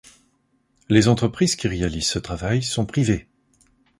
[0.89, 3.27] Les entreprises qui réalisent ce travail sont privées.